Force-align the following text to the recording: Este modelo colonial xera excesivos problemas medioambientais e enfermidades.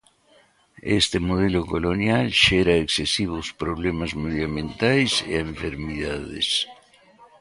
Este 0.99 1.17
modelo 1.29 1.61
colonial 1.73 2.25
xera 2.43 2.73
excesivos 2.85 3.45
problemas 3.63 4.11
medioambientais 4.23 5.11
e 5.31 5.35
enfermidades. 5.49 6.47